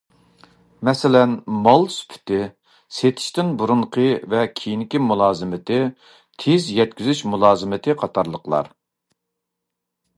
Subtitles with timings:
[0.87, 1.33] مەسىلەن
[1.67, 2.39] مال سۈپىتى،
[2.99, 5.77] سېتىشتىن بۇرۇنقى ۋە كېيىنكى مۇلازىمىتى،
[6.45, 8.73] تېز يەتكۈزۈش مۇلازىمىتى قاتارلىقلار.